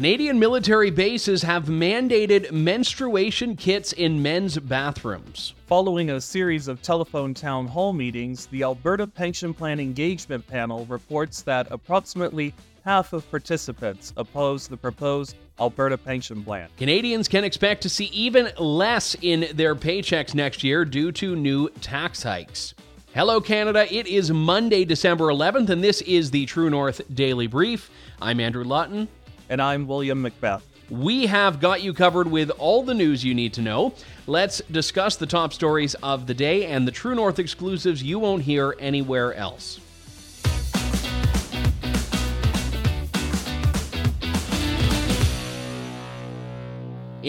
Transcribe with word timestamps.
Canadian 0.00 0.38
military 0.38 0.90
bases 0.90 1.42
have 1.42 1.64
mandated 1.66 2.50
menstruation 2.52 3.54
kits 3.54 3.92
in 3.92 4.22
men's 4.22 4.58
bathrooms. 4.58 5.52
Following 5.66 6.08
a 6.08 6.18
series 6.18 6.68
of 6.68 6.80
telephone 6.80 7.34
town 7.34 7.66
hall 7.66 7.92
meetings, 7.92 8.46
the 8.46 8.62
Alberta 8.62 9.06
Pension 9.06 9.52
Plan 9.52 9.78
Engagement 9.78 10.46
Panel 10.46 10.86
reports 10.86 11.42
that 11.42 11.66
approximately 11.70 12.54
half 12.82 13.12
of 13.12 13.30
participants 13.30 14.14
oppose 14.16 14.68
the 14.68 14.76
proposed 14.78 15.36
Alberta 15.60 15.98
Pension 15.98 16.42
Plan. 16.42 16.70
Canadians 16.78 17.28
can 17.28 17.44
expect 17.44 17.82
to 17.82 17.90
see 17.90 18.06
even 18.06 18.48
less 18.58 19.14
in 19.20 19.48
their 19.52 19.74
paychecks 19.74 20.34
next 20.34 20.64
year 20.64 20.86
due 20.86 21.12
to 21.12 21.36
new 21.36 21.68
tax 21.82 22.22
hikes. 22.22 22.72
Hello, 23.12 23.38
Canada. 23.38 23.92
It 23.94 24.06
is 24.06 24.30
Monday, 24.30 24.86
December 24.86 25.26
11th, 25.26 25.68
and 25.68 25.84
this 25.84 26.00
is 26.02 26.30
the 26.30 26.46
True 26.46 26.70
North 26.70 27.02
Daily 27.12 27.48
Brief. 27.48 27.90
I'm 28.22 28.40
Andrew 28.40 28.64
Lawton. 28.64 29.08
And 29.50 29.60
I'm 29.60 29.88
William 29.88 30.22
McBeath. 30.22 30.62
We 30.88 31.26
have 31.26 31.58
got 31.58 31.82
you 31.82 31.92
covered 31.92 32.30
with 32.30 32.50
all 32.50 32.84
the 32.84 32.94
news 32.94 33.24
you 33.24 33.34
need 33.34 33.52
to 33.54 33.62
know. 33.62 33.92
Let's 34.28 34.62
discuss 34.70 35.16
the 35.16 35.26
top 35.26 35.52
stories 35.52 35.94
of 35.96 36.28
the 36.28 36.34
day 36.34 36.66
and 36.66 36.86
the 36.86 36.92
True 36.92 37.16
North 37.16 37.40
exclusives 37.40 38.00
you 38.00 38.20
won't 38.20 38.44
hear 38.44 38.76
anywhere 38.78 39.34
else. 39.34 39.80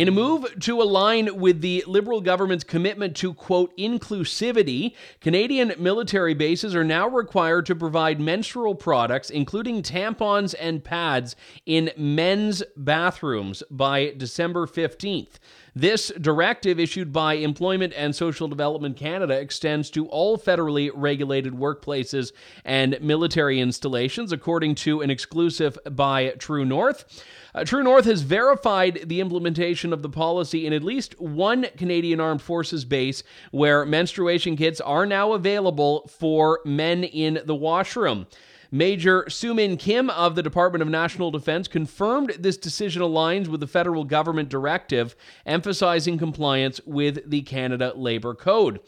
In 0.02 0.08
a 0.08 0.12
move 0.12 0.60
to 0.62 0.82
align 0.82 1.40
with 1.40 1.62
the 1.62 1.84
Liberal 1.86 2.22
government's 2.22 2.64
commitment 2.64 3.16
to, 3.18 3.36
quote, 3.36 3.72
inclusivity, 3.78 4.96
Canadian 5.20 5.74
military 5.78 6.34
bases 6.34 6.74
are 6.74 6.84
now 6.84 7.08
required 7.08 7.68
to 7.68 7.76
provide 7.76 8.20
menstrual 8.20 8.74
products, 8.74 9.30
including 9.30 9.84
tampons 9.84 10.56
and 10.60 10.84
pads, 10.84 11.36
in 11.68 11.92
men's 11.96 12.64
bathrooms 12.76 13.62
by 13.70 14.16
December 14.18 14.66
15th. 14.66 15.34
This 15.74 16.12
directive, 16.20 16.82
issued 16.82 17.14
by 17.14 17.36
Employment 17.36 17.94
and 17.96 18.14
Social 18.14 18.50
Development 18.50 18.98
Canada, 18.98 19.40
extends 19.40 19.90
to 19.92 20.06
all 20.08 20.38
federally 20.38 20.92
regulated 20.94 21.54
workplaces 21.54 22.34
and 22.66 22.98
military 23.00 23.62
installations, 23.62 24.34
according 24.34 24.76
to 24.76 25.00
an 25.00 25.10
exclusive 25.10 25.78
by 25.90 26.32
True 26.32 26.66
North. 26.66 27.24
Uh, 27.56 27.64
True 27.64 27.84
North 27.84 28.04
has 28.04 28.22
verified 28.22 29.04
the 29.06 29.22
implementation 29.22 29.94
of 29.94 30.02
the 30.02 30.10
policy 30.10 30.68
in 30.68 30.74
at 30.74 30.84
least 30.84 31.20
one 31.22 31.66
Canadian 31.78 32.20
Armed 32.20 32.42
Forces 32.42 32.84
base 32.84 33.24
where 33.52 33.86
menstruation 33.86 34.58
kits 34.58 34.82
are 34.82 35.06
now 35.06 35.32
available 35.32 36.06
for 36.08 36.60
men 36.66 37.06
in 37.06 37.40
the 37.46 37.56
washroom. 37.56 38.28
Major 38.74 39.24
Sumin 39.24 39.78
Kim 39.78 40.10
of 40.10 40.36
the 40.36 40.42
Department 40.42 40.82
of 40.82 40.88
National 40.88 41.30
Defense 41.30 41.68
confirmed 41.68 42.38
this 42.40 42.56
decision 42.56 43.02
aligns 43.02 43.50
with 43.50 43.60
the 43.60 43.68
federal 43.68 44.06
government 44.06 44.48
directive 44.48 45.14
emphasizing 45.46 46.18
compliance 46.18 46.80
with 46.86 47.30
the 47.30 47.42
Canada 47.42 47.92
Labor 47.98 48.34
Code. 48.34 48.80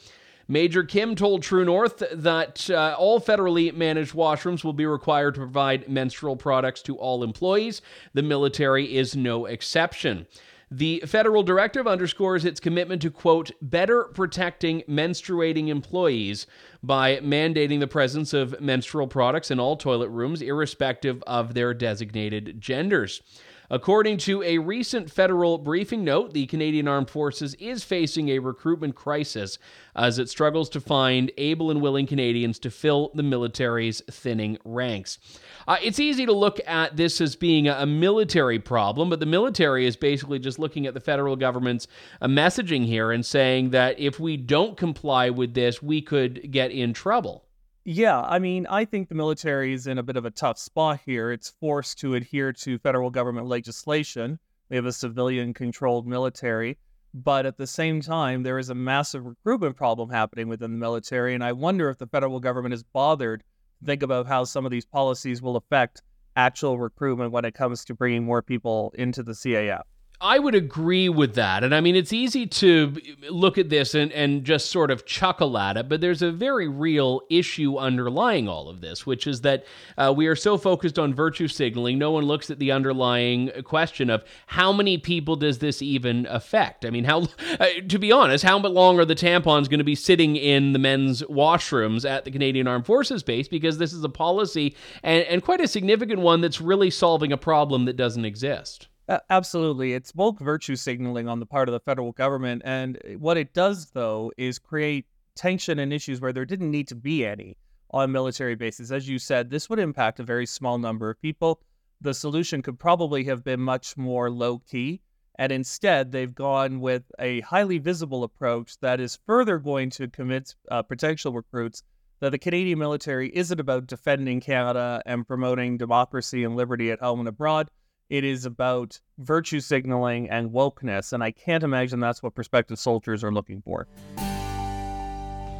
Major 0.47 0.83
Kim 0.83 1.15
told 1.15 1.43
True 1.43 1.65
North 1.65 2.01
that 2.13 2.69
uh, 2.69 2.95
all 2.97 3.19
federally 3.19 3.73
managed 3.73 4.13
washrooms 4.13 4.63
will 4.63 4.73
be 4.73 4.85
required 4.85 5.33
to 5.35 5.41
provide 5.41 5.89
menstrual 5.89 6.37
products 6.37 6.81
to 6.83 6.97
all 6.97 7.21
employees. 7.21 7.81
The 8.13 8.23
military 8.23 8.95
is 8.95 9.17
no 9.17 9.45
exception. 9.45 10.27
The 10.75 11.03
federal 11.05 11.43
directive 11.43 11.85
underscores 11.85 12.45
its 12.45 12.59
commitment 12.59 13.03
to, 13.03 13.11
quote, 13.11 13.51
better 13.61 14.05
protecting 14.05 14.81
menstruating 14.89 15.67
employees 15.67 16.47
by 16.81 17.17
mandating 17.17 17.79
the 17.79 17.85
presence 17.85 18.33
of 18.33 18.59
menstrual 18.59 19.05
products 19.05 19.51
in 19.51 19.59
all 19.59 19.77
toilet 19.77 20.09
rooms, 20.09 20.41
irrespective 20.41 21.21
of 21.27 21.53
their 21.53 21.75
designated 21.75 22.59
genders. 22.59 23.21
According 23.69 24.17
to 24.19 24.43
a 24.43 24.57
recent 24.57 25.09
federal 25.09 25.57
briefing 25.57 26.03
note, 26.03 26.33
the 26.33 26.45
Canadian 26.47 26.87
Armed 26.87 27.09
Forces 27.09 27.53
is 27.55 27.83
facing 27.83 28.29
a 28.29 28.39
recruitment 28.39 28.95
crisis 28.95 29.57
as 29.95 30.19
it 30.19 30.29
struggles 30.29 30.69
to 30.69 30.81
find 30.81 31.31
able 31.37 31.71
and 31.71 31.81
willing 31.81 32.05
Canadians 32.05 32.59
to 32.59 32.71
fill 32.71 33.11
the 33.13 33.23
military's 33.23 34.01
thinning 34.11 34.57
ranks. 34.65 35.19
Uh, 35.67 35.77
it's 35.81 35.99
easy 35.99 36.25
to 36.25 36.33
look 36.33 36.59
at 36.67 36.97
this 36.97 37.21
as 37.21 37.35
being 37.35 37.67
a, 37.67 37.85
military 37.85 38.59
problem, 38.59 39.09
but 39.09 39.19
the 39.19 39.25
military 39.25 39.85
is 39.85 39.95
basically 39.95 40.39
just 40.39 40.59
looking 40.59 40.87
at 40.87 40.93
the 40.93 40.99
federal 40.99 41.35
government's 41.35 41.87
uh, 42.21 42.27
messaging 42.27 42.85
here 42.85 43.11
and 43.11 43.25
saying 43.25 43.69
that 43.69 43.97
if 43.99 44.19
we 44.19 44.35
don't 44.35 44.75
comply 44.77 45.29
with 45.29 45.53
this, 45.53 45.81
we 45.81 46.01
could 46.01 46.51
get 46.51 46.71
in 46.71 46.93
trouble. 46.93 47.45
Yeah, 47.85 48.21
I 48.21 48.39
mean, 48.39 48.65
I 48.69 48.85
think 48.85 49.09
the 49.09 49.15
military 49.15 49.73
is 49.73 49.87
in 49.87 49.97
a 49.97 50.03
bit 50.03 50.15
of 50.15 50.23
a 50.23 50.31
tough 50.31 50.57
spot 50.57 51.01
here. 51.05 51.33
It's 51.33 51.49
forced 51.49 51.99
to 51.99 52.15
adhere 52.15 52.53
to 52.53 52.79
federal 52.79 53.09
government 53.09 53.47
legislation. 53.47 54.39
We 54.69 54.77
have 54.77 54.85
a 54.85 54.93
civilian 54.93 55.53
controlled 55.53 56.07
military. 56.07 56.77
But 57.13 57.45
at 57.45 57.57
the 57.57 57.67
same 57.67 57.99
time, 57.99 58.43
there 58.43 58.57
is 58.57 58.69
a 58.69 58.75
massive 58.75 59.25
recruitment 59.25 59.75
problem 59.75 60.09
happening 60.09 60.47
within 60.47 60.71
the 60.71 60.77
military. 60.77 61.35
And 61.35 61.43
I 61.43 61.51
wonder 61.51 61.89
if 61.89 61.97
the 61.97 62.07
federal 62.07 62.39
government 62.39 62.73
is 62.73 62.83
bothered 62.83 63.41
to 63.41 63.85
think 63.85 64.01
about 64.01 64.27
how 64.27 64.45
some 64.45 64.65
of 64.65 64.71
these 64.71 64.85
policies 64.85 65.41
will 65.41 65.57
affect 65.57 66.01
actual 66.37 66.79
recruitment 66.79 67.31
when 67.31 67.45
it 67.45 67.53
comes 67.53 67.83
to 67.85 67.93
bringing 67.93 68.23
more 68.23 68.41
people 68.41 68.93
into 68.95 69.23
the 69.23 69.33
CAF. 69.33 69.83
I 70.23 70.39
would 70.39 70.55
agree 70.55 71.09
with 71.09 71.35
that. 71.35 71.65
And 71.65 71.75
I 71.75 71.81
mean, 71.81 71.97
it's 71.97 72.13
easy 72.13 72.47
to 72.47 72.95
look 73.29 73.57
at 73.57 73.67
this 73.67 73.93
and, 73.93 74.09
and 74.13 74.45
just 74.45 74.71
sort 74.71 74.89
of 74.89 75.05
chuckle 75.05 75.57
at 75.57 75.75
it, 75.75 75.89
but 75.89 75.99
there's 75.99 76.21
a 76.21 76.31
very 76.31 76.69
real 76.69 77.23
issue 77.29 77.75
underlying 77.77 78.47
all 78.47 78.69
of 78.69 78.79
this, 78.79 79.05
which 79.05 79.27
is 79.27 79.41
that 79.41 79.65
uh, 79.97 80.13
we 80.15 80.27
are 80.27 80.35
so 80.35 80.57
focused 80.57 80.97
on 80.97 81.13
virtue 81.13 81.49
signaling, 81.49 81.99
no 81.99 82.11
one 82.11 82.23
looks 82.23 82.49
at 82.49 82.57
the 82.57 82.71
underlying 82.71 83.51
question 83.65 84.09
of 84.09 84.23
how 84.47 84.71
many 84.71 84.97
people 84.97 85.35
does 85.35 85.59
this 85.59 85.81
even 85.81 86.25
affect? 86.27 86.85
I 86.85 86.89
mean, 86.89 87.03
how, 87.03 87.23
uh, 87.59 87.67
to 87.89 87.99
be 87.99 88.13
honest, 88.13 88.45
how 88.45 88.59
long 88.59 88.99
are 88.99 89.05
the 89.05 89.15
tampons 89.15 89.69
going 89.69 89.79
to 89.79 89.83
be 89.83 89.93
sitting 89.93 90.37
in 90.37 90.71
the 90.71 90.79
men's 90.79 91.21
washrooms 91.23 92.09
at 92.09 92.23
the 92.23 92.31
Canadian 92.31 92.65
Armed 92.65 92.85
Forces 92.85 93.23
base? 93.23 93.49
Because 93.49 93.77
this 93.77 93.91
is 93.91 94.05
a 94.05 94.09
policy 94.09 94.73
and, 95.03 95.25
and 95.25 95.43
quite 95.43 95.59
a 95.59 95.67
significant 95.67 96.21
one 96.21 96.39
that's 96.39 96.61
really 96.61 96.89
solving 96.89 97.33
a 97.33 97.37
problem 97.37 97.83
that 97.83 97.97
doesn't 97.97 98.23
exist. 98.23 98.87
Absolutely. 99.29 99.93
It's 99.93 100.13
bulk 100.13 100.39
virtue 100.39 100.77
signaling 100.77 101.27
on 101.27 101.39
the 101.39 101.45
part 101.45 101.67
of 101.67 101.73
the 101.73 101.79
federal 101.81 102.13
government. 102.13 102.61
And 102.63 102.97
eh, 103.03 103.15
what 103.15 103.37
it 103.37 103.53
does, 103.53 103.91
though, 103.91 104.31
is 104.37 104.59
create 104.59 105.05
tension 105.35 105.79
and 105.79 105.91
issues 105.91 106.21
where 106.21 106.31
there 106.31 106.45
didn't 106.45 106.71
need 106.71 106.87
to 106.87 106.95
be 106.95 107.25
any 107.25 107.57
on 107.91 108.11
military 108.11 108.55
bases. 108.55 108.91
As 108.91 109.09
you 109.09 109.19
said, 109.19 109.49
this 109.49 109.69
would 109.69 109.79
impact 109.79 110.19
a 110.19 110.23
very 110.23 110.45
small 110.45 110.77
number 110.77 111.09
of 111.09 111.21
people. 111.21 111.59
The 111.99 112.13
solution 112.13 112.61
could 112.61 112.79
probably 112.79 113.25
have 113.25 113.43
been 113.43 113.59
much 113.59 113.97
more 113.97 114.31
low 114.31 114.59
key. 114.59 115.01
And 115.35 115.51
instead, 115.51 116.11
they've 116.11 116.33
gone 116.33 116.79
with 116.79 117.03
a 117.19 117.41
highly 117.41 117.79
visible 117.79 118.23
approach 118.23 118.79
that 118.79 118.99
is 118.99 119.19
further 119.25 119.57
going 119.57 119.89
to 119.91 120.07
commit 120.07 120.55
uh, 120.71 120.81
potential 120.81 121.33
recruits 121.33 121.83
that 122.19 122.29
the 122.29 122.37
Canadian 122.37 122.79
military 122.79 123.35
isn't 123.35 123.59
about 123.59 123.87
defending 123.87 124.39
Canada 124.39 125.01
and 125.05 125.27
promoting 125.27 125.77
democracy 125.77 126.43
and 126.43 126.55
liberty 126.55 126.89
at 126.89 127.01
home 127.01 127.19
and 127.19 127.27
abroad 127.27 127.69
it 128.13 128.23
is 128.23 128.45
about 128.45 128.99
virtue 129.17 129.59
signaling 129.59 130.29
and 130.29 130.51
wokeness, 130.51 131.13
and 131.13 131.23
I 131.23 131.31
can't 131.31 131.63
imagine 131.63 131.99
that's 131.99 132.21
what 132.21 132.35
prospective 132.35 132.77
soldiers 132.77 133.23
are 133.23 133.33
looking 133.33 133.59
for. 133.63 133.87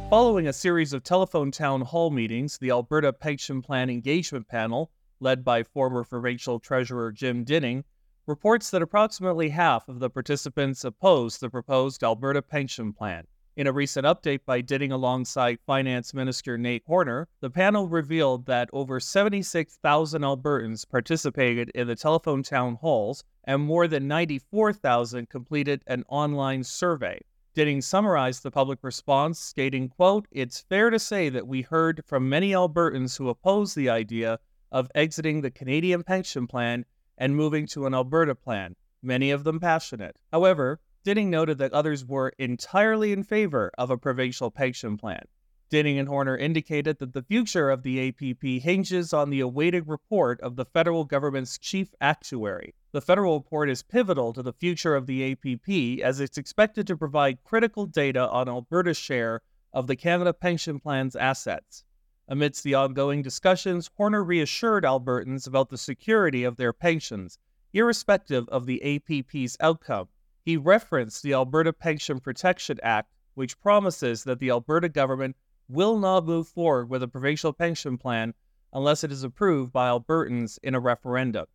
Following 0.08 0.46
a 0.46 0.52
series 0.52 0.92
of 0.92 1.02
telephone 1.02 1.50
town 1.50 1.80
hall 1.80 2.12
meetings, 2.12 2.56
the 2.58 2.70
Alberta 2.70 3.12
Pension 3.12 3.60
Plan 3.60 3.90
Engagement 3.90 4.46
Panel, 4.46 4.92
led 5.18 5.44
by 5.44 5.64
former 5.64 6.04
provincial 6.04 6.60
treasurer 6.60 7.10
Jim 7.10 7.42
Dinning, 7.42 7.82
reports 8.24 8.70
that 8.70 8.82
approximately 8.82 9.48
half 9.48 9.88
of 9.88 9.98
the 9.98 10.08
participants 10.08 10.84
oppose 10.84 11.38
the 11.38 11.50
proposed 11.50 12.04
Alberta 12.04 12.40
Pension 12.40 12.92
Plan. 12.92 13.26
In 13.56 13.68
a 13.68 13.72
recent 13.72 14.04
update 14.04 14.40
by 14.44 14.62
Dinning 14.62 14.90
alongside 14.90 15.60
Finance 15.64 16.12
Minister 16.12 16.58
Nate 16.58 16.82
Horner, 16.88 17.28
the 17.38 17.50
panel 17.50 17.86
revealed 17.86 18.46
that 18.46 18.68
over 18.72 18.98
76,000 18.98 20.22
Albertans 20.22 20.88
participated 20.88 21.70
in 21.72 21.86
the 21.86 21.94
telephone 21.94 22.42
town 22.42 22.74
halls 22.74 23.22
and 23.44 23.62
more 23.62 23.86
than 23.86 24.08
94,000 24.08 25.28
completed 25.28 25.84
an 25.86 26.02
online 26.08 26.64
survey. 26.64 27.20
Dinning 27.54 27.80
summarized 27.80 28.42
the 28.42 28.50
public 28.50 28.80
response, 28.82 29.38
stating, 29.38 29.88
quote, 29.88 30.26
It's 30.32 30.62
fair 30.62 30.90
to 30.90 30.98
say 30.98 31.28
that 31.28 31.46
we 31.46 31.62
heard 31.62 32.02
from 32.04 32.28
many 32.28 32.50
Albertans 32.50 33.16
who 33.16 33.28
oppose 33.28 33.72
the 33.72 33.88
idea 33.88 34.40
of 34.72 34.90
exiting 34.96 35.42
the 35.42 35.52
Canadian 35.52 36.02
pension 36.02 36.48
plan 36.48 36.84
and 37.18 37.36
moving 37.36 37.68
to 37.68 37.86
an 37.86 37.94
Alberta 37.94 38.34
plan, 38.34 38.74
many 39.00 39.30
of 39.30 39.44
them 39.44 39.60
passionate. 39.60 40.16
However, 40.32 40.80
Dinning 41.04 41.28
noted 41.28 41.58
that 41.58 41.74
others 41.74 42.02
were 42.02 42.32
entirely 42.38 43.12
in 43.12 43.24
favor 43.24 43.70
of 43.76 43.90
a 43.90 43.98
provincial 43.98 44.50
pension 44.50 44.96
plan. 44.96 45.22
Dinning 45.68 45.98
and 45.98 46.08
Horner 46.08 46.34
indicated 46.34 46.98
that 46.98 47.12
the 47.12 47.22
future 47.22 47.68
of 47.68 47.82
the 47.82 48.08
APP 48.08 48.62
hinges 48.62 49.12
on 49.12 49.28
the 49.28 49.40
awaited 49.40 49.86
report 49.86 50.40
of 50.40 50.56
the 50.56 50.64
federal 50.64 51.04
government's 51.04 51.58
chief 51.58 51.94
actuary. 52.00 52.74
The 52.92 53.02
federal 53.02 53.38
report 53.38 53.68
is 53.68 53.82
pivotal 53.82 54.32
to 54.32 54.42
the 54.42 54.54
future 54.54 54.96
of 54.96 55.04
the 55.06 55.32
APP 55.32 56.02
as 56.02 56.20
it's 56.20 56.38
expected 56.38 56.86
to 56.86 56.96
provide 56.96 57.44
critical 57.44 57.84
data 57.84 58.26
on 58.30 58.48
Alberta's 58.48 58.96
share 58.96 59.42
of 59.74 59.86
the 59.86 59.96
Canada 59.96 60.32
Pension 60.32 60.80
Plan's 60.80 61.16
assets. 61.16 61.84
Amidst 62.28 62.64
the 62.64 62.74
ongoing 62.74 63.20
discussions, 63.20 63.90
Horner 63.98 64.24
reassured 64.24 64.84
Albertans 64.84 65.46
about 65.46 65.68
the 65.68 65.76
security 65.76 66.44
of 66.44 66.56
their 66.56 66.72
pensions 66.72 67.38
irrespective 67.74 68.48
of 68.48 68.64
the 68.64 68.80
APP's 68.82 69.58
outcome. 69.60 70.08
He 70.44 70.58
referenced 70.58 71.22
the 71.22 71.32
Alberta 71.32 71.72
Pension 71.72 72.20
Protection 72.20 72.78
Act, 72.82 73.10
which 73.34 73.58
promises 73.60 74.24
that 74.24 74.40
the 74.40 74.50
Alberta 74.50 74.90
government 74.90 75.36
will 75.68 75.98
not 75.98 76.26
move 76.26 76.48
forward 76.48 76.90
with 76.90 77.02
a 77.02 77.08
provincial 77.08 77.52
pension 77.52 77.96
plan 77.96 78.34
unless 78.72 79.02
it 79.02 79.10
is 79.10 79.24
approved 79.24 79.72
by 79.72 79.88
Albertans 79.88 80.58
in 80.62 80.74
a 80.74 80.80
referendum. 80.80 81.46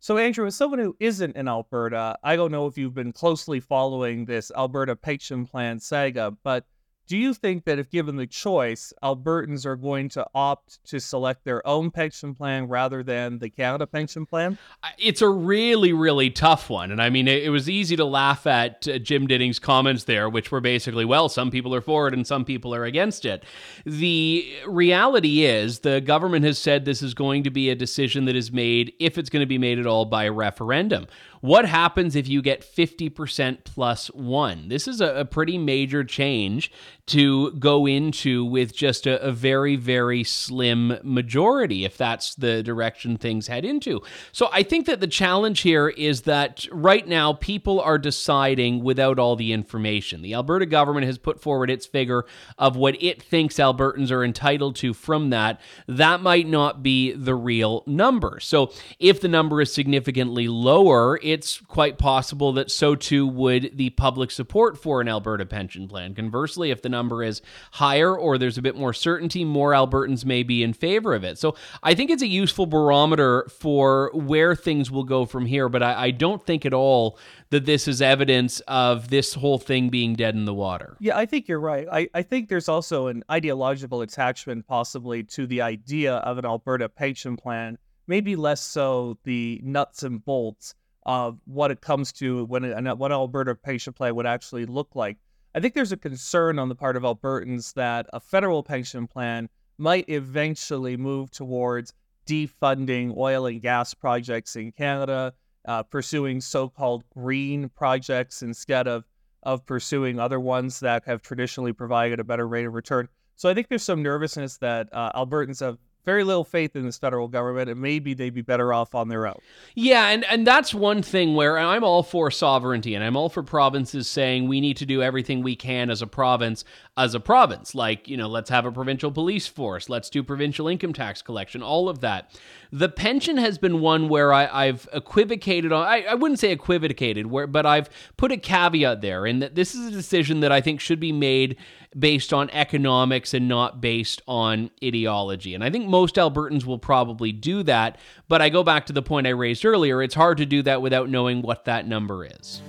So, 0.00 0.18
Andrew, 0.18 0.46
as 0.46 0.54
someone 0.54 0.80
who 0.80 0.94
isn't 1.00 1.34
in 1.34 1.48
Alberta, 1.48 2.18
I 2.22 2.36
don't 2.36 2.52
know 2.52 2.66
if 2.66 2.76
you've 2.76 2.94
been 2.94 3.12
closely 3.12 3.60
following 3.60 4.26
this 4.26 4.52
Alberta 4.54 4.94
pension 4.94 5.46
plan 5.46 5.80
saga, 5.80 6.36
but 6.42 6.66
do 7.06 7.16
you 7.16 7.34
think 7.34 7.64
that 7.64 7.78
if 7.78 7.90
given 7.90 8.16
the 8.16 8.26
choice, 8.26 8.92
Albertans 9.02 9.64
are 9.64 9.76
going 9.76 10.08
to 10.10 10.26
opt 10.34 10.84
to 10.86 10.98
select 10.98 11.44
their 11.44 11.66
own 11.66 11.90
pension 11.90 12.34
plan 12.34 12.66
rather 12.66 13.02
than 13.02 13.38
the 13.38 13.48
Canada 13.48 13.86
pension 13.86 14.26
plan? 14.26 14.58
It's 14.98 15.22
a 15.22 15.28
really, 15.28 15.92
really 15.92 16.30
tough 16.30 16.68
one. 16.68 16.90
And 16.90 17.00
I 17.00 17.10
mean, 17.10 17.28
it, 17.28 17.44
it 17.44 17.50
was 17.50 17.70
easy 17.70 17.94
to 17.96 18.04
laugh 18.04 18.46
at 18.46 18.88
uh, 18.88 18.98
Jim 18.98 19.26
Dinning's 19.26 19.60
comments 19.60 20.04
there, 20.04 20.28
which 20.28 20.50
were 20.50 20.60
basically, 20.60 21.04
well, 21.04 21.28
some 21.28 21.50
people 21.50 21.74
are 21.74 21.80
for 21.80 22.08
it 22.08 22.14
and 22.14 22.26
some 22.26 22.44
people 22.44 22.74
are 22.74 22.84
against 22.84 23.24
it. 23.24 23.44
The 23.84 24.52
reality 24.66 25.44
is 25.44 25.80
the 25.80 26.00
government 26.00 26.44
has 26.44 26.58
said 26.58 26.84
this 26.84 27.02
is 27.02 27.14
going 27.14 27.44
to 27.44 27.50
be 27.50 27.70
a 27.70 27.76
decision 27.76 28.24
that 28.24 28.34
is 28.34 28.50
made, 28.50 28.92
if 28.98 29.16
it's 29.16 29.30
going 29.30 29.42
to 29.42 29.46
be 29.46 29.58
made 29.58 29.78
at 29.78 29.86
all, 29.86 30.06
by 30.06 30.24
a 30.24 30.32
referendum. 30.32 31.06
What 31.40 31.66
happens 31.66 32.16
if 32.16 32.28
you 32.28 32.42
get 32.42 32.62
50% 32.62 33.64
plus 33.64 34.08
one? 34.08 34.68
This 34.68 34.88
is 34.88 35.00
a, 35.00 35.20
a 35.20 35.24
pretty 35.24 35.58
major 35.58 36.02
change 36.02 36.72
to 37.06 37.52
go 37.52 37.86
into 37.86 38.44
with 38.44 38.74
just 38.74 39.06
a, 39.06 39.22
a, 39.22 39.30
very, 39.30 39.76
very 39.76 40.24
slim 40.24 40.98
majority, 41.04 41.84
if 41.84 41.96
that's 41.96 42.34
the 42.34 42.64
direction 42.64 43.16
things 43.16 43.46
head 43.46 43.64
into. 43.64 44.02
So 44.32 44.48
I 44.52 44.64
think 44.64 44.86
that 44.86 45.00
the 45.00 45.06
challenge 45.06 45.60
here 45.60 45.88
is 45.88 46.22
that 46.22 46.66
right 46.72 47.06
now 47.06 47.34
people 47.34 47.80
are 47.80 47.98
deciding 47.98 48.82
without 48.82 49.20
all 49.20 49.36
the 49.36 49.52
information. 49.52 50.20
The 50.22 50.34
Alberta 50.34 50.66
government 50.66 51.06
has 51.06 51.16
put 51.16 51.40
forward 51.40 51.70
its 51.70 51.86
figure 51.86 52.24
of 52.58 52.74
what 52.74 53.00
it 53.00 53.22
thinks 53.22 53.56
Albertans 53.56 54.10
are 54.10 54.24
entitled 54.24 54.74
to 54.76 54.92
from 54.92 55.30
that. 55.30 55.60
That 55.86 56.22
might 56.22 56.48
not 56.48 56.82
be 56.82 57.12
the 57.12 57.36
real 57.36 57.84
number. 57.86 58.40
So 58.40 58.72
if 58.98 59.20
the 59.20 59.28
number 59.28 59.60
is 59.60 59.72
significantly 59.72 60.48
lower, 60.48 61.20
it's 61.22 61.60
quite 61.60 61.98
possible 61.98 62.52
that 62.54 62.72
so 62.72 62.96
too 62.96 63.28
would 63.28 63.76
the 63.76 63.90
public 63.90 64.32
support 64.32 64.76
for 64.76 65.00
an 65.00 65.08
Alberta 65.08 65.46
pension 65.46 65.86
plan. 65.86 66.12
Conversely, 66.12 66.72
if 66.72 66.82
the 66.82 66.95
number 66.96 67.22
is 67.22 67.42
higher 67.72 68.16
or 68.16 68.38
there's 68.38 68.58
a 68.58 68.62
bit 68.62 68.76
more 68.76 68.92
certainty, 68.92 69.44
more 69.44 69.72
Albertans 69.72 70.24
may 70.24 70.42
be 70.42 70.62
in 70.62 70.72
favor 70.72 71.14
of 71.14 71.24
it. 71.24 71.38
So 71.38 71.54
I 71.82 71.94
think 71.94 72.10
it's 72.10 72.22
a 72.22 72.26
useful 72.26 72.66
barometer 72.66 73.46
for 73.60 74.10
where 74.14 74.54
things 74.56 74.90
will 74.90 75.04
go 75.04 75.26
from 75.26 75.46
here, 75.46 75.68
but 75.68 75.82
I, 75.82 76.06
I 76.06 76.10
don't 76.10 76.44
think 76.44 76.64
at 76.64 76.72
all 76.72 77.18
that 77.50 77.64
this 77.64 77.86
is 77.86 78.02
evidence 78.02 78.60
of 78.66 79.08
this 79.08 79.34
whole 79.34 79.58
thing 79.58 79.88
being 79.88 80.14
dead 80.14 80.34
in 80.34 80.44
the 80.44 80.54
water. 80.54 80.96
Yeah, 81.00 81.16
I 81.16 81.26
think 81.26 81.48
you're 81.48 81.60
right. 81.60 81.86
I, 81.90 82.08
I 82.14 82.22
think 82.22 82.48
there's 82.48 82.68
also 82.68 83.06
an 83.06 83.22
ideological 83.30 84.00
attachment 84.02 84.66
possibly 84.66 85.22
to 85.24 85.46
the 85.46 85.60
idea 85.62 86.16
of 86.16 86.38
an 86.38 86.44
Alberta 86.44 86.88
pension 86.88 87.36
plan, 87.36 87.78
maybe 88.06 88.36
less 88.36 88.60
so 88.60 89.18
the 89.24 89.60
nuts 89.62 90.02
and 90.02 90.24
bolts 90.24 90.74
of 91.04 91.38
what 91.44 91.70
it 91.70 91.80
comes 91.80 92.12
to 92.12 92.44
when 92.46 92.64
it, 92.64 92.98
what 92.98 93.12
Alberta 93.12 93.54
pension 93.54 93.92
plan 93.92 94.14
would 94.16 94.26
actually 94.26 94.66
look 94.66 94.96
like. 94.96 95.18
I 95.56 95.60
think 95.60 95.72
there's 95.72 95.92
a 95.92 95.96
concern 95.96 96.58
on 96.58 96.68
the 96.68 96.74
part 96.74 96.98
of 96.98 97.02
Albertans 97.02 97.72
that 97.74 98.06
a 98.12 98.20
federal 98.20 98.62
pension 98.62 99.06
plan 99.06 99.48
might 99.78 100.06
eventually 100.06 100.98
move 100.98 101.30
towards 101.30 101.94
defunding 102.26 103.16
oil 103.16 103.46
and 103.46 103.62
gas 103.62 103.94
projects 103.94 104.56
in 104.56 104.70
Canada, 104.70 105.32
uh, 105.64 105.82
pursuing 105.82 106.42
so-called 106.42 107.04
green 107.08 107.70
projects 107.70 108.42
instead 108.42 108.86
of 108.86 109.04
of 109.44 109.64
pursuing 109.64 110.20
other 110.20 110.40
ones 110.40 110.80
that 110.80 111.04
have 111.06 111.22
traditionally 111.22 111.72
provided 111.72 112.20
a 112.20 112.24
better 112.24 112.46
rate 112.46 112.66
of 112.66 112.74
return. 112.74 113.08
So 113.36 113.48
I 113.48 113.54
think 113.54 113.68
there's 113.68 113.82
some 113.82 114.02
nervousness 114.02 114.58
that 114.58 114.90
uh, 114.92 115.12
Albertans 115.12 115.60
have 115.60 115.78
very 116.06 116.24
little 116.24 116.44
faith 116.44 116.74
in 116.76 116.86
this 116.86 116.96
federal 116.96 117.28
government, 117.28 117.68
and 117.68 117.78
maybe 117.78 118.14
they'd 118.14 118.32
be 118.32 118.40
better 118.40 118.72
off 118.72 118.94
on 118.94 119.08
their 119.08 119.26
own. 119.26 119.38
Yeah, 119.74 120.06
and, 120.06 120.24
and 120.24 120.46
that's 120.46 120.72
one 120.72 121.02
thing 121.02 121.34
where 121.34 121.58
I'm 121.58 121.84
all 121.84 122.04
for 122.04 122.30
sovereignty, 122.30 122.94
and 122.94 123.04
I'm 123.04 123.16
all 123.16 123.28
for 123.28 123.42
provinces 123.42 124.08
saying 124.08 124.46
we 124.48 124.60
need 124.60 124.78
to 124.78 124.86
do 124.86 125.02
everything 125.02 125.42
we 125.42 125.56
can 125.56 125.90
as 125.90 126.00
a 126.00 126.06
province, 126.06 126.64
as 126.96 127.14
a 127.14 127.20
province. 127.20 127.74
Like, 127.74 128.08
you 128.08 128.16
know, 128.16 128.28
let's 128.28 128.48
have 128.48 128.64
a 128.64 128.72
provincial 128.72 129.10
police 129.10 129.48
force, 129.48 129.88
let's 129.88 130.08
do 130.08 130.22
provincial 130.22 130.68
income 130.68 130.92
tax 130.92 131.20
collection, 131.20 131.62
all 131.62 131.88
of 131.88 132.00
that. 132.00 132.38
The 132.72 132.88
pension 132.88 133.36
has 133.36 133.58
been 133.58 133.80
one 133.80 134.08
where 134.08 134.32
I, 134.32 134.66
have 134.66 134.88
equivocated 134.92 135.72
on, 135.72 135.86
I, 135.86 136.02
I 136.02 136.14
wouldn't 136.14 136.38
say 136.38 136.52
equivocated, 136.52 137.26
where, 137.26 137.48
but 137.48 137.66
I've 137.66 137.90
put 138.16 138.30
a 138.30 138.36
caveat 138.36 139.00
there, 139.00 139.26
in 139.26 139.40
that 139.40 139.56
this 139.56 139.74
is 139.74 139.88
a 139.88 139.90
decision 139.90 140.40
that 140.40 140.52
I 140.52 140.60
think 140.60 140.80
should 140.80 141.00
be 141.00 141.12
made 141.12 141.56
based 141.98 142.32
on 142.32 142.50
economics 142.50 143.32
and 143.32 143.48
not 143.48 143.80
based 143.80 144.20
on 144.28 144.70
ideology. 144.84 145.54
And 145.54 145.64
I 145.64 145.70
think 145.70 145.88
most 145.96 146.16
Albertans 146.16 146.66
will 146.66 146.78
probably 146.78 147.32
do 147.32 147.62
that. 147.62 147.96
But 148.28 148.42
I 148.42 148.50
go 148.50 148.62
back 148.62 148.84
to 148.86 148.92
the 148.92 149.00
point 149.00 149.26
I 149.26 149.30
raised 149.30 149.64
earlier 149.64 150.02
it's 150.02 150.14
hard 150.14 150.36
to 150.36 150.44
do 150.44 150.62
that 150.64 150.82
without 150.82 151.08
knowing 151.08 151.40
what 151.40 151.64
that 151.64 151.88
number 151.88 152.26
is. 152.26 152.60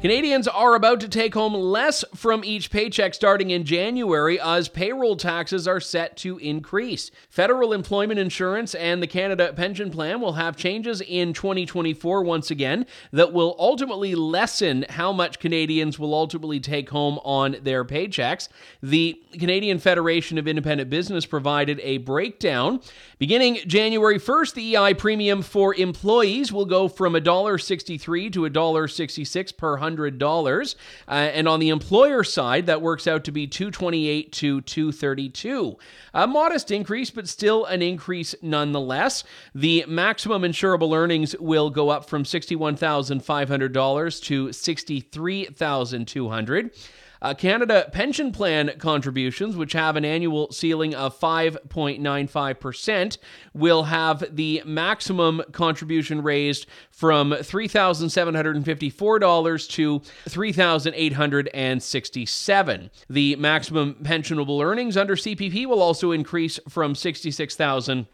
Canadians 0.00 0.46
are 0.46 0.76
about 0.76 1.00
to 1.00 1.08
take 1.08 1.34
home 1.34 1.54
less 1.54 2.04
from 2.14 2.44
each 2.44 2.70
paycheck 2.70 3.14
starting 3.14 3.50
in 3.50 3.64
January 3.64 4.40
as 4.40 4.68
payroll 4.68 5.16
taxes 5.16 5.66
are 5.66 5.80
set 5.80 6.16
to 6.16 6.38
increase. 6.38 7.10
Federal 7.28 7.72
employment 7.72 8.20
insurance 8.20 8.76
and 8.76 9.02
the 9.02 9.08
Canada 9.08 9.52
Pension 9.52 9.90
Plan 9.90 10.20
will 10.20 10.34
have 10.34 10.56
changes 10.56 11.00
in 11.00 11.32
2024 11.32 12.22
once 12.22 12.48
again 12.48 12.86
that 13.10 13.32
will 13.32 13.56
ultimately 13.58 14.14
lessen 14.14 14.86
how 14.88 15.12
much 15.12 15.40
Canadians 15.40 15.98
will 15.98 16.14
ultimately 16.14 16.60
take 16.60 16.90
home 16.90 17.18
on 17.24 17.56
their 17.62 17.84
paychecks. 17.84 18.48
The 18.80 19.20
Canadian 19.32 19.80
Federation 19.80 20.38
of 20.38 20.46
Independent 20.46 20.90
Business 20.90 21.26
provided 21.26 21.80
a 21.82 21.98
breakdown. 21.98 22.80
Beginning 23.18 23.56
January 23.66 24.20
1st, 24.20 24.54
the 24.54 24.76
EI 24.76 24.94
premium 24.94 25.42
for 25.42 25.74
employees 25.74 26.52
will 26.52 26.66
go 26.66 26.86
from 26.86 27.14
$1.63 27.14 28.32
to 28.32 28.42
$1.66 28.42 29.56
per 29.56 29.87
$100. 29.96 30.74
Uh, 31.06 31.10
and 31.10 31.46
on 31.48 31.60
the 31.60 31.70
employer 31.70 32.24
side, 32.24 32.66
that 32.66 32.82
works 32.82 33.06
out 33.06 33.24
to 33.24 33.32
be 33.32 33.46
228 33.46 34.30
to 34.32 34.60
232. 34.60 35.78
A 36.14 36.26
modest 36.26 36.70
increase, 36.70 37.10
but 37.10 37.28
still 37.28 37.64
an 37.64 37.82
increase 37.82 38.34
nonetheless. 38.42 39.24
The 39.54 39.84
maximum 39.88 40.42
insurable 40.42 40.94
earnings 40.96 41.36
will 41.38 41.70
go 41.70 41.88
up 41.88 42.08
from 42.08 42.24
$61,500 42.24 44.22
to 44.24 44.48
$63,200. 44.48 46.70
Uh, 47.20 47.34
Canada 47.34 47.90
pension 47.92 48.30
plan 48.32 48.70
contributions, 48.78 49.56
which 49.56 49.72
have 49.72 49.96
an 49.96 50.04
annual 50.04 50.52
ceiling 50.52 50.94
of 50.94 51.18
5.95%, 51.18 53.18
will 53.54 53.82
have 53.84 54.24
the 54.30 54.62
maximum 54.64 55.42
contribution 55.52 56.22
raised 56.22 56.66
from 56.90 57.32
$3,754 57.32 59.68
to 59.70 60.00
$3,867. 60.00 62.90
The 63.10 63.36
maximum 63.36 63.94
pensionable 64.02 64.64
earnings 64.64 64.96
under 64.96 65.16
CPP 65.16 65.66
will 65.66 65.82
also 65.82 66.12
increase 66.12 66.58
from 66.68 66.94
66,000 66.94 68.06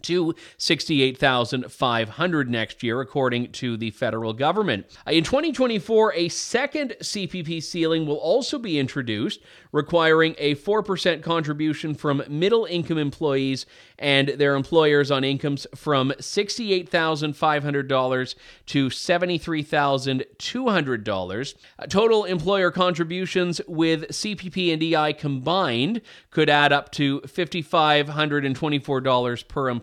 to 0.00 0.34
68,500 0.56 2.50
next 2.50 2.82
year, 2.82 3.00
according 3.00 3.52
to 3.52 3.76
the 3.76 3.90
federal 3.90 4.32
government. 4.32 4.86
Uh, 5.06 5.10
in 5.12 5.22
2024, 5.24 6.14
a 6.14 6.30
second 6.30 6.96
CPP 7.00 7.62
ceiling 7.62 8.06
will 8.06 8.16
also 8.16 8.58
be 8.58 8.78
introduced, 8.78 9.40
requiring 9.70 10.34
a 10.38 10.54
4% 10.54 11.22
contribution 11.22 11.94
from 11.94 12.22
middle 12.28 12.64
income 12.64 12.96
employees 12.98 13.66
and 13.98 14.28
their 14.28 14.56
employers 14.56 15.10
on 15.10 15.24
incomes 15.24 15.66
from 15.74 16.12
$68,500 16.18 18.34
to 18.66 18.88
$73,200. 18.88 21.54
Uh, 21.78 21.86
total 21.86 22.24
employer 22.24 22.70
contributions 22.70 23.60
with 23.68 24.08
CPP 24.08 24.72
and 24.72 24.82
EI 24.82 25.12
combined 25.12 26.00
could 26.30 26.48
add 26.48 26.72
up 26.72 26.90
to 26.92 27.20
$5,524 27.20 29.48
per 29.48 29.68
employee 29.68 29.81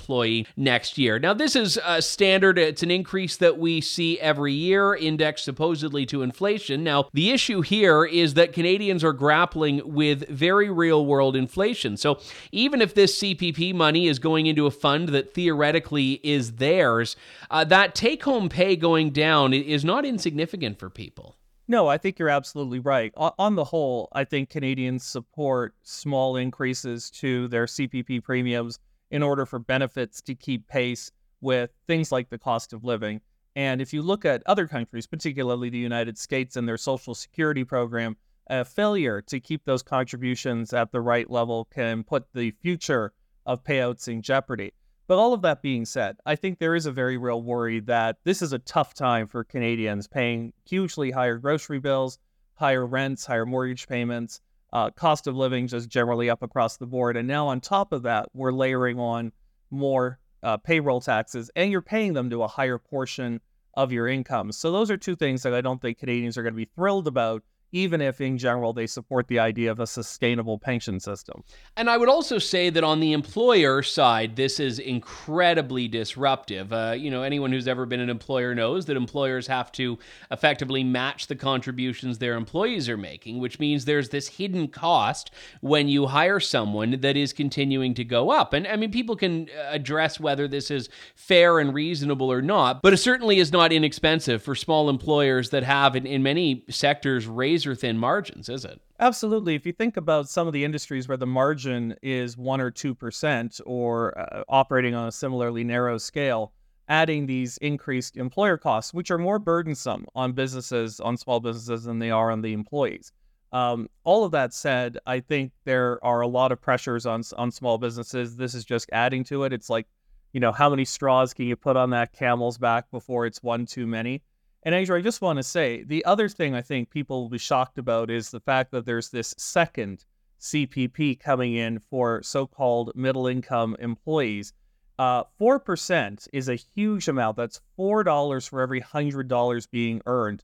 next 0.55 0.97
year. 0.97 1.19
Now, 1.19 1.33
this 1.33 1.55
is 1.55 1.79
a 1.85 2.01
standard, 2.01 2.57
it's 2.57 2.83
an 2.83 2.91
increase 2.91 3.37
that 3.37 3.57
we 3.57 3.81
see 3.81 4.19
every 4.19 4.53
year, 4.53 4.93
indexed 4.95 5.45
supposedly 5.45 6.05
to 6.07 6.21
inflation. 6.21 6.83
Now, 6.83 7.09
the 7.13 7.31
issue 7.31 7.61
here 7.61 8.05
is 8.05 8.35
that 8.35 8.53
Canadians 8.53 9.03
are 9.03 9.13
grappling 9.13 9.81
with 9.93 10.27
very 10.29 10.69
real 10.69 11.05
world 11.05 11.35
inflation. 11.35 11.97
So, 11.97 12.19
even 12.51 12.81
if 12.81 12.93
this 12.93 13.19
CPP 13.19 13.73
money 13.73 14.07
is 14.07 14.19
going 14.19 14.45
into 14.45 14.65
a 14.65 14.71
fund 14.71 15.09
that 15.09 15.33
theoretically 15.33 16.19
is 16.23 16.53
theirs, 16.53 17.15
uh, 17.49 17.63
that 17.65 17.95
take 17.95 18.23
home 18.23 18.49
pay 18.49 18.75
going 18.75 19.11
down 19.11 19.53
is 19.53 19.83
not 19.83 20.05
insignificant 20.05 20.79
for 20.79 20.89
people. 20.89 21.35
No, 21.69 21.87
I 21.87 21.99
think 21.99 22.17
you're 22.17 22.29
absolutely 22.29 22.79
right. 22.79 23.13
On 23.15 23.53
the 23.53 23.63
whole, 23.63 24.09
I 24.11 24.23
think 24.23 24.49
Canadians 24.49 25.03
support 25.03 25.75
small 25.83 26.35
increases 26.35 27.11
to 27.11 27.47
their 27.47 27.65
CPP 27.65 28.23
premiums 28.23 28.79
in 29.11 29.23
order 29.23 29.45
for 29.45 29.59
benefits 29.59 30.21
to 30.21 30.35
keep 30.35 30.67
pace 30.67 31.11
with 31.41 31.71
things 31.87 32.11
like 32.11 32.29
the 32.29 32.37
cost 32.37 32.73
of 32.73 32.83
living. 32.83 33.21
And 33.55 33.81
if 33.81 33.93
you 33.93 34.01
look 34.01 34.25
at 34.25 34.43
other 34.45 34.67
countries, 34.67 35.07
particularly 35.07 35.69
the 35.69 35.77
United 35.77 36.17
States 36.17 36.55
and 36.55 36.67
their 36.67 36.77
social 36.77 37.15
security 37.15 37.63
program, 37.63 38.17
a 38.47 38.65
failure 38.65 39.21
to 39.21 39.39
keep 39.39 39.65
those 39.65 39.83
contributions 39.83 40.73
at 40.73 40.91
the 40.91 41.01
right 41.01 41.29
level 41.29 41.65
can 41.65 42.03
put 42.03 42.25
the 42.33 42.51
future 42.61 43.13
of 43.45 43.63
payouts 43.63 44.07
in 44.07 44.21
jeopardy. 44.21 44.73
But 45.07 45.17
all 45.17 45.33
of 45.33 45.41
that 45.41 45.63
being 45.63 45.85
said, 45.85 46.17
I 46.25 46.35
think 46.35 46.59
there 46.59 46.75
is 46.75 46.85
a 46.85 46.91
very 46.91 47.17
real 47.17 47.41
worry 47.41 47.79
that 47.81 48.17
this 48.23 48.43
is 48.43 48.53
a 48.53 48.59
tough 48.59 48.93
time 48.93 49.27
for 49.27 49.43
Canadians 49.43 50.07
paying 50.07 50.53
hugely 50.65 51.09
higher 51.09 51.37
grocery 51.37 51.79
bills, 51.79 52.19
higher 52.53 52.85
rents, 52.85 53.25
higher 53.25 53.45
mortgage 53.45 53.87
payments, 53.87 54.41
uh, 54.73 54.91
cost 54.91 55.27
of 55.27 55.35
living 55.35 55.67
just 55.67 55.89
generally 55.89 56.29
up 56.29 56.43
across 56.43 56.77
the 56.77 56.85
board. 56.85 57.17
And 57.17 57.27
now 57.27 57.47
on 57.47 57.59
top 57.59 57.91
of 57.91 58.03
that, 58.03 58.29
we're 58.33 58.51
layering 58.51 58.99
on 58.99 59.31
more 59.71 60.19
uh, 60.43 60.57
payroll 60.57 61.01
taxes, 61.01 61.51
and 61.55 61.71
you're 61.71 61.81
paying 61.81 62.13
them 62.13 62.29
to 62.29 62.43
a 62.43 62.47
higher 62.47 62.77
portion 62.77 63.41
of 63.75 63.91
your 63.91 64.07
income. 64.07 64.51
So 64.51 64.71
those 64.71 64.91
are 64.91 64.97
two 64.97 65.15
things 65.15 65.43
that 65.43 65.53
I 65.53 65.61
don't 65.61 65.81
think 65.81 65.99
Canadians 65.99 66.37
are 66.37 66.43
going 66.43 66.53
to 66.53 66.57
be 66.57 66.69
thrilled 66.75 67.07
about 67.07 67.43
even 67.71 68.01
if 68.01 68.21
in 68.21 68.37
general 68.37 68.73
they 68.73 68.87
support 68.87 69.27
the 69.27 69.39
idea 69.39 69.71
of 69.71 69.79
a 69.79 69.87
sustainable 69.87 70.57
pension 70.57 70.99
system. 70.99 71.43
And 71.77 71.89
I 71.89 71.97
would 71.97 72.09
also 72.09 72.39
say 72.39 72.69
that 72.69 72.83
on 72.83 72.99
the 72.99 73.13
employer 73.13 73.83
side, 73.83 74.35
this 74.35 74.59
is 74.59 74.79
incredibly 74.79 75.87
disruptive. 75.87 76.73
Uh, 76.73 76.95
you 76.97 77.11
know, 77.11 77.23
anyone 77.23 77.51
who's 77.51 77.67
ever 77.67 77.85
been 77.85 77.99
an 77.99 78.09
employer 78.09 78.55
knows 78.55 78.85
that 78.85 78.97
employers 78.97 79.47
have 79.47 79.71
to 79.73 79.97
effectively 80.31 80.83
match 80.83 81.27
the 81.27 81.35
contributions 81.35 82.17
their 82.17 82.35
employees 82.35 82.89
are 82.89 82.97
making, 82.97 83.39
which 83.39 83.59
means 83.59 83.85
there's 83.85 84.09
this 84.09 84.27
hidden 84.27 84.67
cost 84.67 85.31
when 85.61 85.87
you 85.87 86.07
hire 86.07 86.39
someone 86.39 86.99
that 87.01 87.15
is 87.15 87.33
continuing 87.33 87.93
to 87.93 88.03
go 88.03 88.31
up. 88.31 88.53
And 88.53 88.67
I 88.67 88.75
mean, 88.75 88.91
people 88.91 89.15
can 89.15 89.49
address 89.69 90.19
whether 90.19 90.47
this 90.47 90.71
is 90.71 90.89
fair 91.15 91.59
and 91.59 91.73
reasonable 91.73 92.31
or 92.31 92.41
not, 92.41 92.81
but 92.81 92.93
it 92.93 92.97
certainly 92.97 93.39
is 93.39 93.51
not 93.51 93.71
inexpensive 93.71 94.41
for 94.41 94.55
small 94.55 94.89
employers 94.89 95.49
that 95.51 95.63
have, 95.63 95.95
in, 95.95 96.05
in 96.05 96.23
many 96.23 96.63
sectors, 96.69 97.27
raised 97.27 97.58
razor 97.59 97.75
thin 97.75 97.97
margins, 97.97 98.47
is 98.47 98.63
it? 98.63 98.79
Absolutely. 98.99 99.55
If 99.55 99.65
you 99.65 99.73
think 99.73 99.97
about 99.97 100.29
some 100.29 100.47
of 100.47 100.53
the 100.53 100.63
industries 100.63 101.07
where 101.07 101.17
the 101.17 101.27
margin 101.27 101.95
is 102.01 102.37
1 102.37 102.61
or 102.61 102.71
2% 102.71 103.61
or 103.65 104.17
uh, 104.17 104.43
operating 104.47 104.95
on 104.95 105.07
a 105.07 105.11
similarly 105.11 105.63
narrow 105.63 105.97
scale, 105.97 106.53
adding 106.87 107.25
these 107.25 107.57
increased 107.57 108.15
employer 108.15 108.57
costs, 108.57 108.93
which 108.93 109.11
are 109.11 109.17
more 109.17 109.39
burdensome 109.39 110.05
on 110.15 110.31
businesses, 110.31 111.01
on 111.01 111.17
small 111.17 111.41
businesses, 111.41 111.83
than 111.83 111.99
they 111.99 112.11
are 112.11 112.31
on 112.31 112.41
the 112.41 112.53
employees. 112.53 113.11
Um, 113.51 113.89
all 114.03 114.23
of 114.23 114.31
that 114.31 114.53
said, 114.53 114.97
I 115.05 115.19
think 115.19 115.51
there 115.65 115.99
are 116.03 116.21
a 116.21 116.27
lot 116.27 116.51
of 116.51 116.61
pressures 116.61 117.05
on 117.05 117.23
on 117.35 117.51
small 117.51 117.77
businesses. 117.77 118.37
This 118.37 118.53
is 118.53 118.63
just 118.63 118.89
adding 118.93 119.23
to 119.25 119.43
it. 119.43 119.53
It's 119.53 119.69
like, 119.69 119.87
you 120.33 120.39
know, 120.39 120.51
how 120.51 120.69
many 120.69 120.85
straws 120.85 121.33
can 121.33 121.45
you 121.45 121.55
put 121.55 121.75
on 121.75 121.89
that 121.89 122.13
camel's 122.13 122.57
back 122.57 122.89
before 122.91 123.25
it's 123.25 123.41
one 123.43 123.65
too 123.65 123.87
many? 123.87 124.21
And 124.63 124.75
Andrew, 124.75 124.97
I 124.97 125.01
just 125.01 125.21
want 125.21 125.37
to 125.37 125.43
say 125.43 125.83
the 125.83 126.03
other 126.05 126.27
thing 126.27 126.53
I 126.53 126.61
think 126.61 126.89
people 126.89 127.21
will 127.21 127.29
be 127.29 127.37
shocked 127.37 127.77
about 127.77 128.09
is 128.09 128.29
the 128.29 128.41
fact 128.41 128.71
that 128.71 128.85
there's 128.85 129.09
this 129.09 129.33
second 129.37 130.05
CPP 130.39 131.19
coming 131.19 131.55
in 131.55 131.79
for 131.89 132.21
so 132.23 132.45
called 132.45 132.91
middle 132.95 133.27
income 133.27 133.75
employees. 133.79 134.53
Uh, 134.97 135.23
4% 135.39 136.27
is 136.33 136.49
a 136.49 136.55
huge 136.55 137.07
amount. 137.07 137.37
That's 137.37 137.61
$4 137.77 138.49
for 138.49 138.61
every 138.61 138.81
$100 138.81 139.71
being 139.71 140.01
earned. 140.05 140.43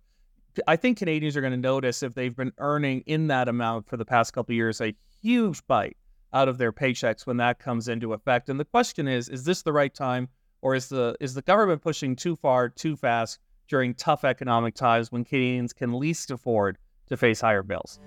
I 0.66 0.78
think 0.78 0.98
Canadians 0.98 1.36
are 1.36 1.42
going 1.42 1.52
to 1.52 1.58
notice 1.58 2.02
if 2.02 2.14
they've 2.14 2.36
been 2.36 2.54
earning 2.60 3.04
in 3.06 3.28
that 3.28 3.50
amount 3.50 3.90
for 3.90 3.98
the 3.98 4.06
past 4.06 4.32
couple 4.32 4.54
of 4.54 4.56
years 4.56 4.80
a 4.80 4.96
huge 5.22 5.66
bite 5.68 5.98
out 6.32 6.48
of 6.48 6.58
their 6.58 6.72
paychecks 6.72 7.28
when 7.28 7.38
that 7.38 7.60
comes 7.60 7.90
into 7.90 8.14
effect. 8.14 8.48
And 8.48 8.58
the 8.58 8.66
question 8.66 9.10
is, 9.10 9.28
is 9.28 9.44
this 9.44 9.62
the 9.62 9.74
right 9.74 9.94
time 9.94 10.30
or 10.62 10.74
is 10.74 10.88
the 10.88 11.18
is 11.20 11.34
the 11.34 11.42
government 11.42 11.82
pushing 11.82 12.16
too 12.16 12.38
far, 12.38 12.70
too 12.70 12.96
fast? 12.96 13.40
During 13.68 13.94
tough 13.94 14.24
economic 14.24 14.76
times 14.76 15.12
when 15.12 15.24
Canadians 15.24 15.74
can 15.74 15.98
least 15.98 16.32
afford 16.32 16.78
to 17.08 17.18
face 17.18 17.42
higher 17.42 17.64
bills 17.64 18.00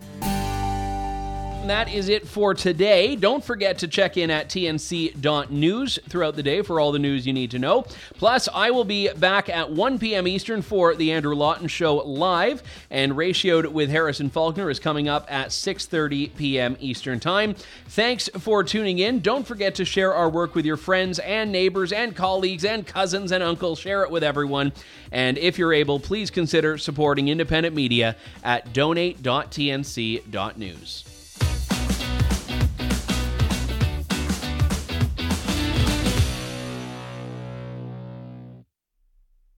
that 1.66 1.92
is 1.92 2.08
it 2.08 2.26
for 2.26 2.54
today. 2.54 3.14
Don't 3.14 3.44
forget 3.44 3.78
to 3.78 3.88
check 3.88 4.16
in 4.16 4.30
at 4.30 4.48
tnc.news 4.48 5.98
throughout 6.08 6.36
the 6.36 6.42
day 6.42 6.62
for 6.62 6.80
all 6.80 6.92
the 6.92 6.98
news 6.98 7.26
you 7.26 7.32
need 7.32 7.50
to 7.50 7.58
know. 7.58 7.82
Plus, 8.14 8.48
I 8.54 8.70
will 8.70 8.84
be 8.84 9.12
back 9.12 9.48
at 9.48 9.70
1 9.70 9.98
p.m. 9.98 10.28
Eastern 10.28 10.62
for 10.62 10.94
the 10.94 11.12
Andrew 11.12 11.34
Lawton 11.34 11.68
Show 11.68 11.96
live, 11.96 12.62
and 12.90 13.12
Ratioed 13.12 13.72
with 13.72 13.90
Harrison 13.90 14.30
Faulkner 14.30 14.70
is 14.70 14.78
coming 14.78 15.08
up 15.08 15.26
at 15.28 15.48
6:30 15.48 16.36
p.m. 16.36 16.76
Eastern 16.80 17.20
Time. 17.20 17.54
Thanks 17.88 18.28
for 18.38 18.64
tuning 18.64 18.98
in. 18.98 19.20
Don't 19.20 19.46
forget 19.46 19.74
to 19.74 19.84
share 19.84 20.14
our 20.14 20.30
work 20.30 20.54
with 20.54 20.64
your 20.64 20.76
friends 20.76 21.18
and 21.18 21.52
neighbors 21.52 21.92
and 21.92 22.16
colleagues 22.16 22.64
and 22.64 22.86
cousins 22.86 23.32
and 23.32 23.42
uncles. 23.42 23.78
Share 23.78 24.04
it 24.04 24.10
with 24.10 24.24
everyone. 24.24 24.72
And 25.12 25.38
if 25.38 25.58
you're 25.58 25.72
able, 25.72 26.00
please 26.00 26.30
consider 26.30 26.78
supporting 26.78 27.28
independent 27.28 27.74
media 27.74 28.16
at 28.44 28.72
donate.tnc.news. 28.72 31.17